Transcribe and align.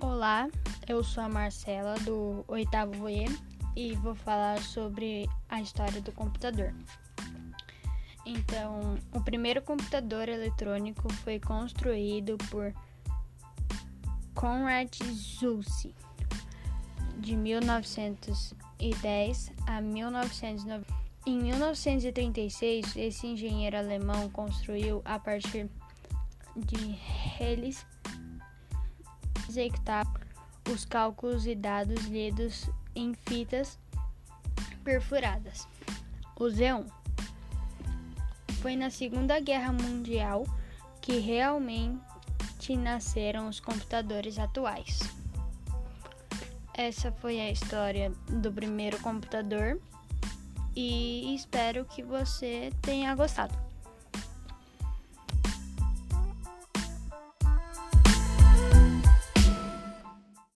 Olá, 0.00 0.48
eu 0.86 1.02
sou 1.02 1.24
a 1.24 1.28
Marcela 1.28 1.98
do 1.98 2.44
oitavo 2.46 3.08
E 3.08 3.24
e 3.74 3.96
vou 3.96 4.14
falar 4.14 4.62
sobre 4.62 5.28
a 5.48 5.60
história 5.60 6.00
do 6.00 6.12
computador. 6.12 6.72
Então, 8.24 8.96
o 9.12 9.20
primeiro 9.20 9.60
computador 9.60 10.28
eletrônico 10.28 11.12
foi 11.14 11.40
construído 11.40 12.38
por 12.48 12.72
Konrad 14.36 14.94
Zuse 15.02 15.92
de 17.18 17.34
1910 17.34 19.52
a 19.66 19.80
1990. 19.80 20.86
Em 21.26 21.42
1936, 21.42 22.96
esse 22.96 23.26
engenheiro 23.26 23.76
alemão 23.76 24.30
construiu 24.30 25.02
a 25.04 25.18
partir 25.18 25.68
de 26.56 26.96
hélices 27.40 27.84
executar 29.48 30.06
os 30.70 30.84
cálculos 30.84 31.46
e 31.46 31.54
dados 31.54 32.06
lidos 32.06 32.68
em 32.94 33.14
fitas 33.14 33.78
perfuradas. 34.84 35.66
O 36.36 36.44
Z1 36.44 36.86
foi 38.60 38.76
na 38.76 38.90
Segunda 38.90 39.40
Guerra 39.40 39.72
Mundial 39.72 40.44
que 41.00 41.18
realmente 41.18 41.98
nasceram 42.76 43.48
os 43.48 43.60
computadores 43.60 44.38
atuais. 44.38 44.98
Essa 46.74 47.10
foi 47.10 47.40
a 47.40 47.50
história 47.50 48.12
do 48.28 48.52
primeiro 48.52 49.00
computador 49.00 49.80
e 50.76 51.34
espero 51.34 51.84
que 51.84 52.02
você 52.02 52.70
tenha 52.82 53.14
gostado. 53.14 53.56